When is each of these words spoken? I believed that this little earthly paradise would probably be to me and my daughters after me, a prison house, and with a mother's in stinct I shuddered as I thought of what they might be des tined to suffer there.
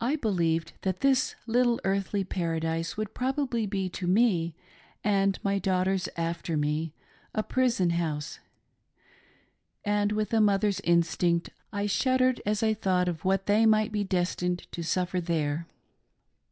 I 0.00 0.14
believed 0.14 0.74
that 0.82 1.00
this 1.00 1.34
little 1.44 1.80
earthly 1.82 2.22
paradise 2.22 2.96
would 2.96 3.14
probably 3.14 3.66
be 3.66 3.88
to 3.88 4.06
me 4.06 4.54
and 5.02 5.36
my 5.42 5.58
daughters 5.58 6.08
after 6.16 6.56
me, 6.56 6.92
a 7.34 7.42
prison 7.42 7.90
house, 7.90 8.38
and 9.84 10.12
with 10.12 10.32
a 10.32 10.40
mother's 10.40 10.78
in 10.78 11.02
stinct 11.02 11.48
I 11.72 11.86
shuddered 11.86 12.40
as 12.46 12.62
I 12.62 12.74
thought 12.74 13.08
of 13.08 13.24
what 13.24 13.46
they 13.46 13.66
might 13.66 13.90
be 13.90 14.04
des 14.04 14.36
tined 14.36 14.70
to 14.70 14.84
suffer 14.84 15.20
there. 15.20 15.66